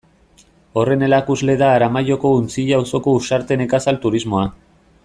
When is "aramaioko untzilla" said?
1.73-2.81